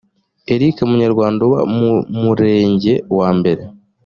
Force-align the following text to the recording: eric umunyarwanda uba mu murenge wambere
eric 0.53 0.75
umunyarwanda 0.85 1.39
uba 1.47 1.59
mu 1.77 1.89
murenge 2.23 2.93
wambere 3.17 3.63